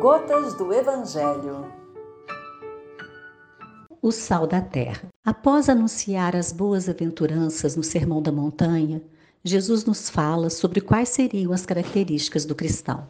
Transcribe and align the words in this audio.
Gotas 0.00 0.54
do 0.54 0.72
Evangelho. 0.72 1.70
O 4.00 4.10
sal 4.10 4.46
da 4.46 4.60
terra. 4.62 5.10
Após 5.22 5.68
anunciar 5.68 6.34
as 6.34 6.50
boas 6.50 6.88
aventuranças 6.88 7.76
no 7.76 7.82
Sermão 7.82 8.22
da 8.22 8.32
Montanha, 8.32 9.02
Jesus 9.44 9.84
nos 9.84 10.08
fala 10.08 10.48
sobre 10.48 10.80
quais 10.80 11.10
seriam 11.10 11.52
as 11.52 11.66
características 11.66 12.46
do 12.46 12.54
cristão. 12.54 13.06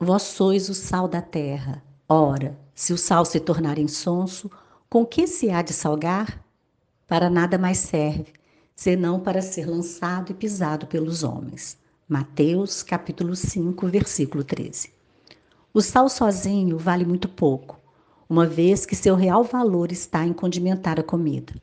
Vós 0.00 0.22
sois 0.22 0.70
o 0.70 0.74
sal 0.74 1.06
da 1.06 1.20
terra. 1.20 1.82
Ora, 2.08 2.58
se 2.74 2.94
o 2.94 2.98
sal 2.98 3.26
se 3.26 3.38
tornar 3.38 3.78
insonso, 3.78 4.50
com 4.88 5.04
que 5.04 5.26
se 5.26 5.50
há 5.50 5.60
de 5.60 5.74
salgar? 5.74 6.42
Para 7.06 7.28
nada 7.28 7.58
mais 7.58 7.76
serve, 7.78 8.32
senão 8.74 9.20
para 9.20 9.42
ser 9.42 9.66
lançado 9.66 10.32
e 10.32 10.34
pisado 10.34 10.86
pelos 10.86 11.22
homens. 11.22 11.76
Mateus 12.08 12.82
capítulo 12.82 13.36
5, 13.36 13.86
versículo 13.86 14.42
13. 14.42 14.97
O 15.78 15.80
sal 15.80 16.08
sozinho 16.08 16.76
vale 16.76 17.04
muito 17.04 17.28
pouco, 17.28 17.78
uma 18.28 18.44
vez 18.44 18.84
que 18.84 18.96
seu 18.96 19.14
real 19.14 19.44
valor 19.44 19.92
está 19.92 20.26
em 20.26 20.32
condimentar 20.32 20.98
a 20.98 21.04
comida. 21.04 21.54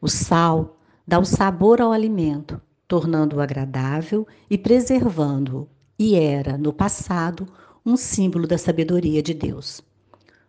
O 0.00 0.08
sal 0.08 0.76
dá 1.06 1.20
o 1.20 1.24
sabor 1.24 1.80
ao 1.80 1.92
alimento, 1.92 2.60
tornando-o 2.88 3.40
agradável 3.40 4.26
e 4.50 4.58
preservando-o, 4.58 5.68
e 5.96 6.16
era, 6.16 6.58
no 6.58 6.72
passado, 6.72 7.46
um 7.86 7.96
símbolo 7.96 8.44
da 8.44 8.58
sabedoria 8.58 9.22
de 9.22 9.34
Deus. 9.34 9.80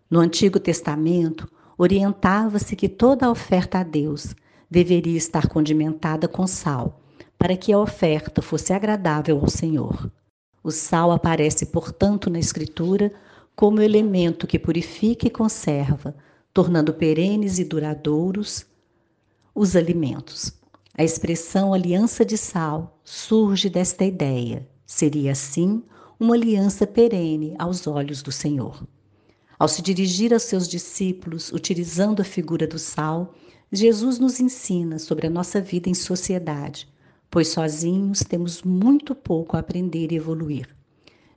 No 0.09 0.19
Antigo 0.19 0.59
Testamento, 0.59 1.47
orientava-se 1.77 2.75
que 2.75 2.89
toda 2.89 3.27
a 3.27 3.31
oferta 3.31 3.81
a 3.81 3.83
Deus 3.83 4.33
deveria 4.67 5.15
estar 5.15 5.47
condimentada 5.47 6.27
com 6.27 6.47
sal, 6.47 6.99
para 7.37 7.55
que 7.55 7.71
a 7.71 7.77
oferta 7.77 8.41
fosse 8.41 8.73
agradável 8.73 9.37
ao 9.37 9.47
Senhor. 9.47 10.11
O 10.63 10.71
sal 10.71 11.11
aparece, 11.11 11.65
portanto, 11.65 12.29
na 12.29 12.39
Escritura 12.39 13.11
como 13.55 13.81
elemento 13.81 14.45
que 14.45 14.59
purifica 14.59 15.27
e 15.27 15.29
conserva, 15.29 16.15
tornando 16.53 16.93
perenes 16.93 17.59
e 17.59 17.63
duradouros 17.63 18.65
os 19.53 19.75
alimentos. 19.75 20.53
A 20.97 21.03
expressão 21.03 21.73
aliança 21.73 22.23
de 22.23 22.37
sal 22.37 22.99
surge 23.03 23.69
desta 23.69 24.03
ideia. 24.05 24.67
Seria, 24.85 25.31
assim, 25.31 25.83
uma 26.19 26.35
aliança 26.35 26.85
perene 26.85 27.55
aos 27.57 27.87
olhos 27.87 28.21
do 28.21 28.31
Senhor. 28.31 28.85
Ao 29.57 29.67
se 29.67 29.81
dirigir 29.81 30.33
aos 30.33 30.43
seus 30.43 30.67
discípulos, 30.67 31.51
utilizando 31.51 32.21
a 32.21 32.25
figura 32.25 32.67
do 32.67 32.77
sal, 32.77 33.33
Jesus 33.71 34.19
nos 34.19 34.39
ensina 34.39 34.99
sobre 34.99 35.27
a 35.27 35.29
nossa 35.29 35.61
vida 35.61 35.89
em 35.89 35.93
sociedade, 35.93 36.87
pois 37.31 37.47
sozinhos 37.47 38.19
temos 38.19 38.61
muito 38.61 39.15
pouco 39.15 39.55
a 39.55 39.61
aprender 39.61 40.11
e 40.11 40.17
evoluir. 40.17 40.67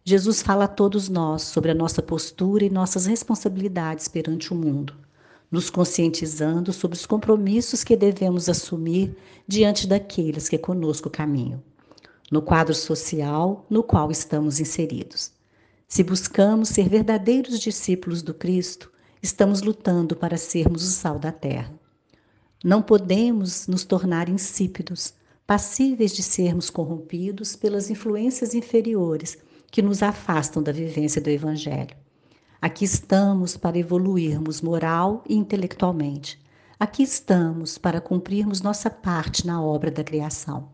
Jesus 0.05 0.43
fala 0.43 0.65
a 0.65 0.69
todos 0.69 1.09
nós 1.09 1.43
sobre 1.43 1.71
a 1.71 1.75
nossa 1.75 2.03
postura 2.03 2.65
e 2.65 2.69
nossas 2.69 3.07
responsabilidades 3.07 4.09
perante 4.09 4.53
o 4.53 4.57
mundo, 4.57 4.93
nos 5.51 5.71
conscientizando 5.71 6.73
sobre 6.73 6.99
os 6.99 7.07
compromissos 7.07 7.85
que 7.85 7.97
devemos 7.97 8.49
assumir 8.49 9.17
diante 9.47 9.87
daqueles 9.87 10.49
que 10.49 10.59
conosco 10.59 11.09
caminham, 11.09 11.63
no 12.31 12.43
quadro 12.43 12.75
social 12.75 13.65
no 13.71 13.85
qual 13.85 14.11
estamos 14.11 14.59
inseridos. 14.59 15.31
Se 15.87 16.03
buscamos 16.03 16.71
ser 16.71 16.89
verdadeiros 16.89 17.61
discípulos 17.61 18.21
do 18.21 18.35
Cristo, 18.35 18.91
estamos 19.23 19.63
lutando 19.63 20.17
para 20.17 20.37
sermos 20.37 20.83
o 20.83 20.91
sal 20.91 21.21
da 21.21 21.31
terra. 21.31 21.73
Não 22.65 22.83
podemos 22.83 23.69
nos 23.69 23.85
tornar 23.85 24.29
insípidos, 24.29 25.15
passíveis 25.47 26.13
de 26.13 26.23
sermos 26.23 26.71
corrompidos 26.71 27.55
pelas 27.55 27.91
influências 27.91 28.55
inferiores 28.55 29.37
que 29.71 29.83
nos 29.83 30.03
afastam 30.03 30.63
da 30.63 30.73
vivência 30.73 31.21
do 31.21 31.29
Evangelho. 31.29 31.97
Aqui 32.61 32.85
estamos 32.85 33.57
para 33.57 33.79
evoluirmos 33.79 34.63
moral 34.63 35.23
e 35.29 35.35
intelectualmente. 35.35 36.43
Aqui 36.81 37.03
estamos 37.03 37.77
para 37.77 38.01
cumprirmos 38.01 38.63
nossa 38.63 38.89
parte 38.89 39.47
na 39.47 39.63
obra 39.63 39.91
da 39.91 40.03
criação. 40.03 40.71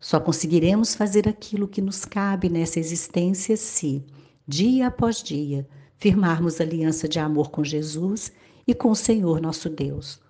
Só 0.00 0.18
conseguiremos 0.18 0.94
fazer 0.94 1.28
aquilo 1.28 1.68
que 1.68 1.80
nos 1.80 2.04
cabe 2.04 2.48
nessa 2.48 2.80
existência 2.80 3.56
se, 3.56 4.04
dia 4.46 4.88
após 4.88 5.22
dia, 5.22 5.68
firmarmos 5.98 6.60
aliança 6.60 7.06
de 7.06 7.20
amor 7.20 7.50
com 7.50 7.62
Jesus 7.62 8.32
e 8.66 8.74
com 8.74 8.90
o 8.90 8.96
Senhor 8.96 9.40
nosso 9.40 9.68
Deus. 9.68 10.20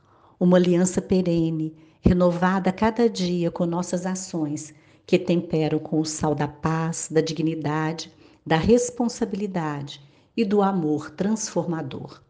Uma 0.40 0.56
aliança 0.56 1.02
perene 1.02 1.76
renovada 2.00 2.70
a 2.70 2.72
cada 2.72 3.10
dia 3.10 3.50
com 3.50 3.66
nossas 3.66 4.06
ações, 4.06 4.72
que 5.04 5.18
temperam 5.18 5.78
com 5.78 6.00
o 6.00 6.04
sal 6.06 6.34
da 6.34 6.48
paz, 6.48 7.08
da 7.10 7.20
dignidade, 7.20 8.10
da 8.46 8.56
responsabilidade 8.56 10.00
e 10.34 10.42
do 10.42 10.62
amor 10.62 11.10
transformador. 11.10 12.22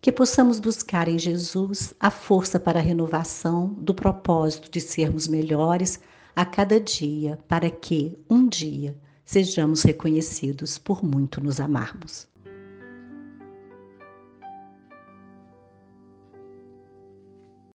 Que 0.00 0.10
possamos 0.10 0.58
buscar 0.58 1.06
em 1.06 1.20
Jesus 1.20 1.94
a 2.00 2.10
força 2.10 2.58
para 2.58 2.80
a 2.80 2.82
renovação 2.82 3.68
do 3.74 3.94
propósito 3.94 4.68
de 4.68 4.80
sermos 4.80 5.28
melhores 5.28 6.00
a 6.34 6.44
cada 6.44 6.80
dia, 6.80 7.38
para 7.46 7.70
que, 7.70 8.18
um 8.28 8.48
dia, 8.48 8.98
sejamos 9.24 9.84
reconhecidos 9.84 10.78
por 10.78 11.04
muito 11.04 11.40
nos 11.40 11.60
amarmos. 11.60 12.31